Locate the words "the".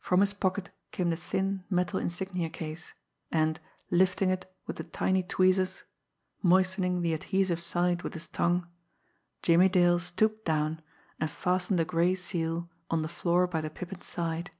1.10-1.16, 4.74-4.82, 7.00-7.14, 13.02-13.08, 13.60-13.70